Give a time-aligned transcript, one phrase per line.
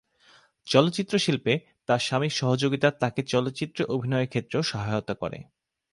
[0.67, 1.53] চলচ্চিত্র শিল্পে
[1.87, 5.39] তার স্বামীর সহযোগিতা তাকে চলচ্চিত্রে অভিনয়ের ক্ষেত্রেও সহায়তা করে।